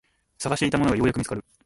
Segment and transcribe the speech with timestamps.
[0.39, 1.45] 探していたものがようやく見つかる